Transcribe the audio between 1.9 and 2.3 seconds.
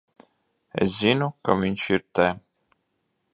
ir te.